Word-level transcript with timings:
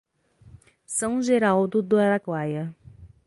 São 0.83 1.21
Geraldo 1.21 1.79
do 1.83 1.95
Araguaia 1.95 2.75